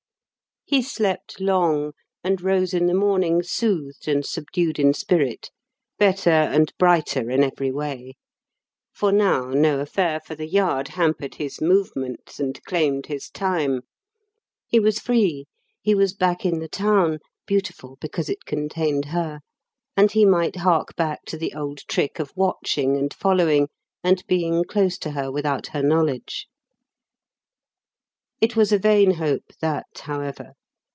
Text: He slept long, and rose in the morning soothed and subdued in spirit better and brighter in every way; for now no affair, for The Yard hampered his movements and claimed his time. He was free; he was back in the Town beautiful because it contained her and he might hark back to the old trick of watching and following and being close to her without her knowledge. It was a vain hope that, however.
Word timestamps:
He 0.63 0.81
slept 0.81 1.41
long, 1.41 1.91
and 2.23 2.39
rose 2.41 2.73
in 2.73 2.85
the 2.85 2.93
morning 2.93 3.43
soothed 3.43 4.07
and 4.07 4.25
subdued 4.25 4.79
in 4.79 4.93
spirit 4.93 5.51
better 5.99 6.29
and 6.29 6.71
brighter 6.79 7.29
in 7.29 7.43
every 7.43 7.71
way; 7.73 8.13
for 8.93 9.11
now 9.11 9.49
no 9.49 9.81
affair, 9.81 10.21
for 10.21 10.33
The 10.33 10.47
Yard 10.47 10.89
hampered 10.89 11.35
his 11.35 11.59
movements 11.59 12.39
and 12.39 12.63
claimed 12.63 13.07
his 13.07 13.29
time. 13.29 13.81
He 14.65 14.79
was 14.79 14.99
free; 14.99 15.45
he 15.81 15.93
was 15.93 16.13
back 16.13 16.45
in 16.45 16.59
the 16.59 16.69
Town 16.69 17.19
beautiful 17.45 17.97
because 17.99 18.29
it 18.29 18.45
contained 18.45 19.05
her 19.07 19.41
and 19.97 20.09
he 20.13 20.23
might 20.23 20.55
hark 20.55 20.95
back 20.95 21.25
to 21.25 21.37
the 21.37 21.53
old 21.53 21.79
trick 21.89 22.17
of 22.17 22.31
watching 22.33 22.95
and 22.95 23.13
following 23.13 23.67
and 24.05 24.23
being 24.25 24.63
close 24.63 24.97
to 24.99 25.11
her 25.11 25.29
without 25.29 25.67
her 25.67 25.83
knowledge. 25.83 26.47
It 28.39 28.55
was 28.55 28.71
a 28.71 28.79
vain 28.79 29.11
hope 29.15 29.51
that, 29.59 29.87
however. 29.97 30.53